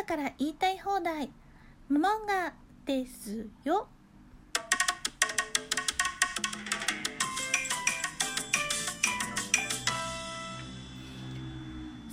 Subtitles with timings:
[0.00, 1.30] 朝から言いたい放題。
[1.90, 2.54] モモンガ
[2.86, 3.86] ですよ。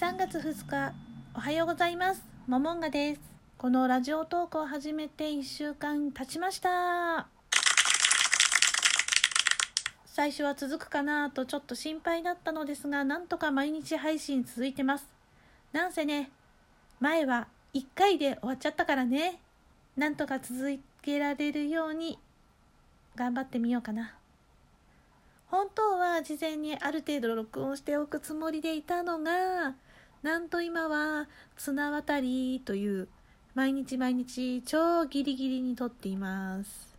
[0.00, 0.94] 3月2日
[1.34, 2.24] おはようございます。
[2.46, 3.20] モモンガです。
[3.58, 7.26] このラジオトークを始めて1週間経ちました。
[10.06, 15.06] 最初は続くかなとちょっと心配だったのですがなんとか毎日配信続いてます。
[15.74, 16.30] なんせね
[16.98, 19.40] 前は1回で終わっちゃったからね。
[19.96, 22.18] なんとか続けられるように
[23.16, 24.14] 頑張ってみようかな。
[25.48, 29.74] 本当は事前にある程度録音しておくつもりでいたのが
[30.22, 33.08] なんと今は綱渡りという
[33.54, 36.94] 毎日毎日超ギリギリに撮っています。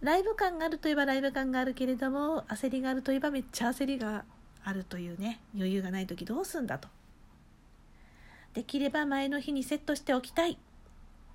[0.00, 4.24] ライブ感があるといえばライブ感があるけれども焦りがあるといえばめっちゃ焦りが
[4.64, 6.88] あるというね余裕がない時どうすんだと。
[8.54, 10.58] できれば前の日にセットしておきたい。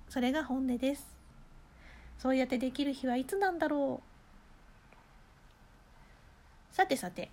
[0.08, 1.06] それが本音です。
[2.18, 4.00] そうやってできる日はいつなんだろ
[6.72, 6.74] う。
[6.74, 7.30] さてさて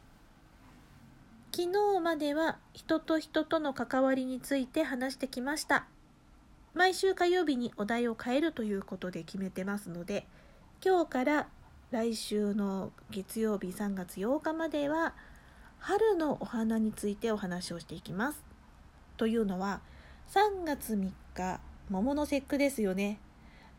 [1.52, 5.86] 昨日までは人と人との関わりについて話してきました。
[6.74, 10.28] 毎週火曜日にお題を変えるということで決めてますので
[10.84, 11.48] 今日から
[11.92, 15.14] 来週の月曜日3月8日までは
[15.80, 18.55] 春のお花についてお話をしていきます。
[19.18, 19.82] というのは
[20.30, 23.20] 3月3日桃の節句ですよね。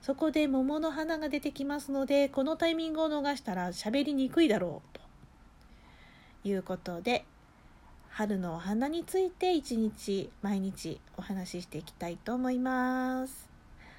[0.02, 4.98] そこで桃の花が出てきますのでこのタイミングを逃したら喋りにくいだろう
[6.42, 7.24] ということで
[8.10, 13.50] 春のお花について一日毎日お話ししていきたいと思います。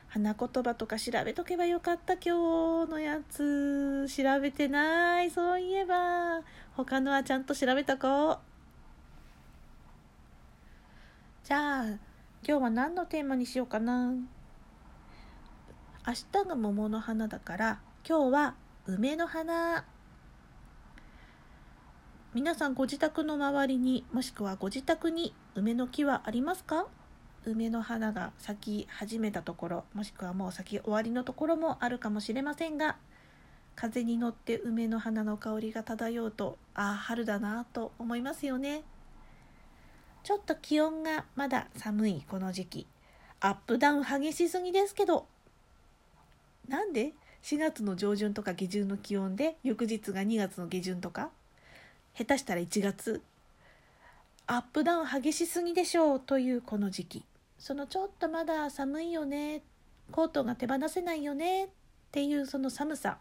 [0.07, 6.39] 花言葉とか調べとけばよかった今日のやつ調べてないそういえば
[6.77, 8.39] 他のはちゃんと調べたこう
[11.47, 11.97] じゃあ今
[12.43, 14.15] 日は何のテーマにしようかな。
[16.05, 19.85] 明日が桃の花だから今日は梅の花。
[22.33, 26.87] 皆さんご自宅の周りにもしくはご自宅に梅の木はありますか？
[27.45, 32.97] 梅の花が咲き始めたところもしくはもう咲き終わりのところもあるかもしれませんが
[33.73, 38.83] 風に乗って梅の花の香りが漂うとああ春だなと思いますよね。
[40.27, 42.87] ちょっと気温がまだ寒いこの時期。
[43.39, 45.25] アップダウン激しすぎですけど。
[46.67, 51.29] なんで？4月の上旬とか下旬の気温で翌日が2月の下旬とか？
[52.13, 53.21] 下手したら1月。
[54.47, 57.23] アップダウン激しすぎでしょうというこの時期。
[57.57, 59.61] そのちょっとまだ寒いよね。
[60.11, 61.69] コートが手放せないよねっ
[62.11, 63.19] ていうその寒さ。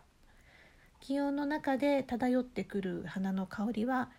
[0.98, 4.10] 気温の中で漂ってくる花の香りは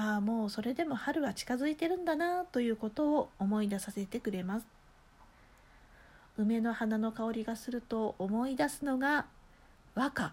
[0.00, 4.66] ああもうそれでも春は近づいてるんだなということを思い出させてくれます。
[6.38, 9.26] 梅の花の香りがすると思い出すのが
[9.94, 10.32] 和歌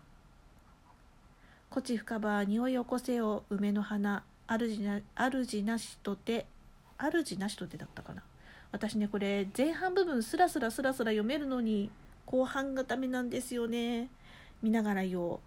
[1.70, 6.46] 「こち深場匂い起こせよ梅の花主な主なしとて
[6.98, 8.24] 主なしとてだったかな。
[8.72, 11.90] 私ねこれ前半部分スラスラスラスラ読めるのに
[12.26, 14.08] 後半がダメなんですよね。
[14.62, 15.40] 見ながら言おう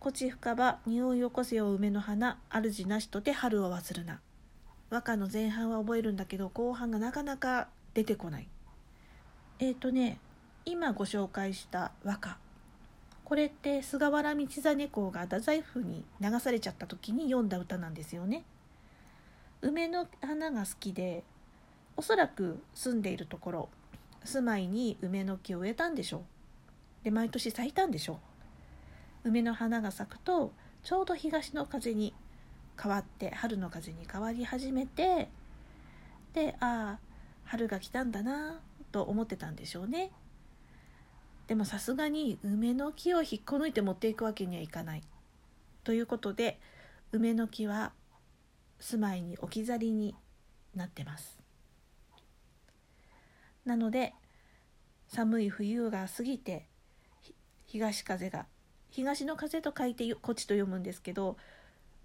[0.00, 4.20] こち深場匂いよこせよ梅の花主なしとて春を忘るな」
[4.90, 8.48] 和歌の前半は覚えるんだけど後半がなかなか出てこない。
[9.58, 10.20] えっ、ー、とね
[10.64, 12.38] 今ご紹介した和歌。
[13.24, 18.44] これって菅原道真公が太宰府に流されちゃった時に読んだ歌なんですよね。
[19.62, 21.24] 梅の花が好きで
[21.96, 23.68] おそらく住んでいるところ
[24.24, 27.04] 住まいに梅の木を植えたんでしょう。
[27.04, 28.16] で毎年咲いたんでしょう。
[29.24, 30.52] 梅の花が咲くと
[30.82, 32.14] ちょうど東の風に
[32.80, 35.28] 変わって春の風に変わり始めて
[36.32, 36.98] でああ
[37.44, 38.60] 春が来たんだな
[38.92, 40.10] と思ってたんでしょうね。
[41.46, 45.02] でもさすがに梅の木を引っこ抜いて持っていくわけにはいかない。
[45.82, 46.60] ということで
[47.10, 47.92] 梅の木は
[48.78, 50.14] 住まいに置き去りに
[50.74, 51.38] なってます。
[53.64, 54.14] なので
[55.08, 56.66] 寒い冬が過ぎて
[57.66, 58.46] 東風が
[58.90, 61.36] 東の風と書いてこっちと読むんですけど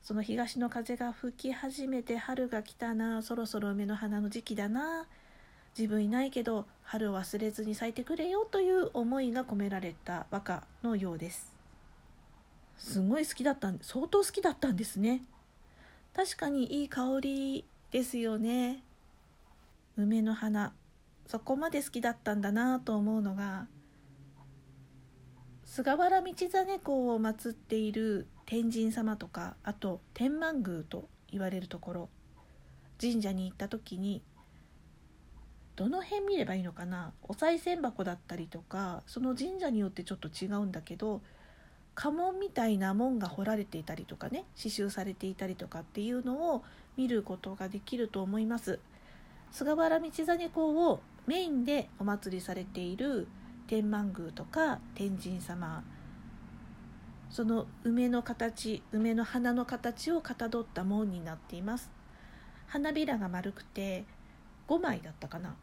[0.01, 5.05] その東の風が吹き始めて春が来たなそろそろ梅の花の時期だな
[5.77, 11.51] 自分いないけど春を忘れずに咲いてくれよという思いが込められた和歌のようです。
[12.77, 15.23] すごい好きだったん相当好きだったんですね。
[16.15, 18.83] 確かにいい香りですよね。
[19.97, 20.73] 梅の花
[21.27, 23.67] そこまで好きだったんだなと思うのが
[25.75, 32.09] 菅原道真公を祀っている天神様とかあと天満宮と言われるところ
[33.01, 34.21] 神社に行った時に
[35.75, 41.23] どの辺見ればいいのかなお賽銭箱だったりとかその神社によってちょっと違うんだけど
[41.95, 46.63] 家紋みたいな門が彫られていたりとかね刺繍されていたりとかっていうのを
[46.97, 48.79] 見ることができると思います。
[49.49, 53.27] 菅原道真公をメインでお祭りされている
[53.73, 55.83] 天満宮とか天神様
[57.31, 61.89] その梅の形梅の花の形をかたどった門になっています。
[62.67, 64.05] 花びらが丸くて
[64.67, 65.55] 5枚だったかな。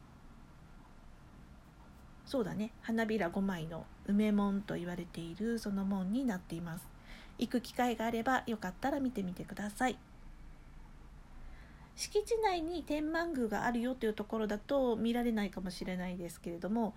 [2.27, 2.73] そうだね。
[2.83, 6.89] 花びら5枚の梅門と言われているその門になっています。
[7.39, 9.97] 行く機会があればよかったら見てみてください。
[11.95, 16.97] 敷地内に天満宮があるよというところだと見られないかもしれないですけれども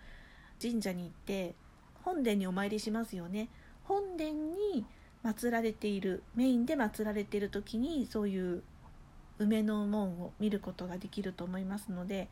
[0.64, 1.56] 神社に行って
[2.04, 3.50] 本殿にお参りしますよね。
[3.84, 4.86] 本殿に
[5.26, 8.64] 祀られているメインで祀られている時にそういう
[9.40, 12.30] 梅の門を見ることができると思いますので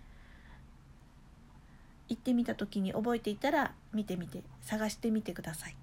[2.08, 5.76] 行ってみた時に覚えていたら見てみて探してみてください。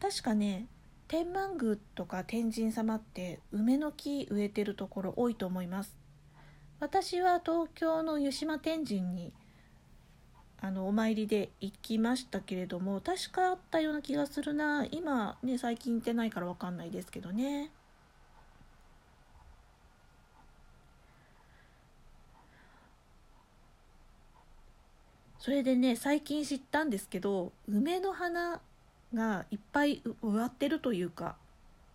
[0.00, 0.66] 確かね
[1.08, 6.05] 天満宮とか天神様って梅の木植えてるところ多いと思います。
[6.78, 9.32] 私は東京の湯島天神に
[10.60, 14.86] あのお参りで行きましたけれども確かあったような気がするな。
[14.90, 17.70] 今ね最近行ってないから分かんないですけどね。
[25.38, 28.60] それでね最近知ったんですけど梅の花
[29.14, 31.36] がいっぱい植わってるというか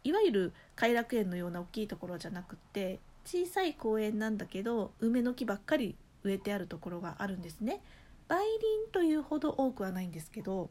[0.04, 7.82] いわゆる偕楽園のような大きいところじゃなくって小さい公園なんだけど梅の木ばっかり植えてあるところがあるんですね。
[8.30, 10.70] 梅林というほど多くはないんですけど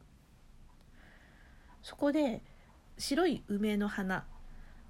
[1.82, 2.42] そこで
[2.98, 4.26] 白い梅の花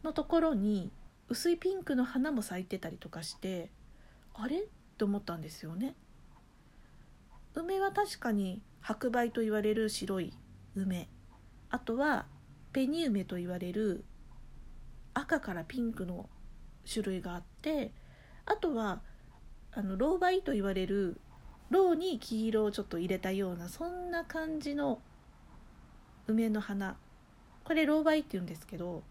[0.03, 0.91] のところに
[1.29, 3.71] 薄いピンクの花も咲いてたりとかして
[4.35, 4.61] あれ？
[4.61, 4.62] っ
[4.99, 5.95] て思ったんですよね。
[7.55, 10.33] 梅は確かに白梅と言われる白い
[10.77, 11.09] 梅
[11.71, 12.27] あとは
[12.73, 14.05] ペニ梅と言われる
[15.15, 16.29] 赤からピンクの
[16.91, 17.91] 種類があって
[18.47, 19.00] あとは
[19.73, 21.21] あの老梅と言われる
[21.71, 25.00] ろうに黄色をちょっと入れたようなそんな感じの
[26.27, 26.97] 梅の花。
[27.65, 29.03] これ老梅って言うんですけど